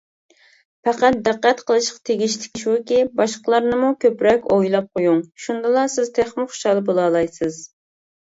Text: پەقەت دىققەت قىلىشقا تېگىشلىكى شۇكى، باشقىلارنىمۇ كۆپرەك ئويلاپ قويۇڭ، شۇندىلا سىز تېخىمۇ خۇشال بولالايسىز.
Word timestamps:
پەقەت 0.87 1.17
دىققەت 1.25 1.59
قىلىشقا 1.71 1.99
تېگىشلىكى 2.09 2.61
شۇكى، 2.61 2.97
باشقىلارنىمۇ 3.19 3.91
كۆپرەك 4.05 4.49
ئويلاپ 4.55 4.89
قويۇڭ، 4.99 5.21
شۇندىلا 5.45 5.83
سىز 5.97 6.09
تېخىمۇ 6.19 6.47
خۇشال 6.55 6.83
بولالايسىز. 6.91 7.61